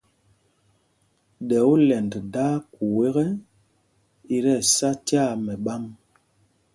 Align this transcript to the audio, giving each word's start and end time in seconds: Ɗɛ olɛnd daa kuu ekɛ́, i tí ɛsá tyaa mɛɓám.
Ɗɛ 1.47 1.57
olɛnd 1.73 2.11
daa 2.33 2.55
kuu 2.73 2.95
ekɛ́, 3.07 3.27
i 4.35 4.37
tí 4.43 4.49
ɛsá 4.61 4.89
tyaa 5.07 5.31
mɛɓám. 5.45 5.83